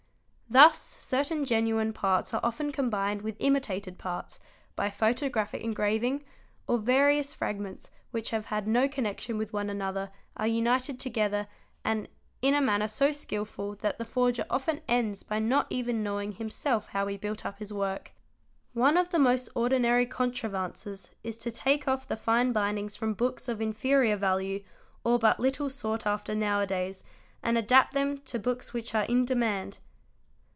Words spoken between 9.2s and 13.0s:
with one another are united together and in a manner